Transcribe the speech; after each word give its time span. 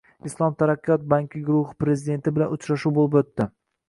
Islom 0.27 0.53
taraqqiyot 0.61 1.03
banki 1.13 1.41
Guruhi 1.49 1.75
Prezidenti 1.83 2.33
bilan 2.39 2.57
uchrashuv 2.57 2.97
bo‘lib 2.97 3.19
o‘tdi 3.23 3.47